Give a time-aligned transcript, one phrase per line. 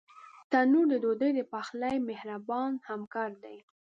[0.51, 3.57] تنور د ډوډۍ د پخلي مهربان همکار دی